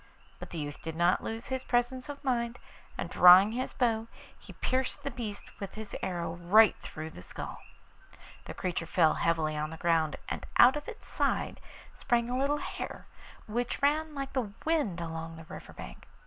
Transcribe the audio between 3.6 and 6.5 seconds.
bow he pierced the beast with his arrow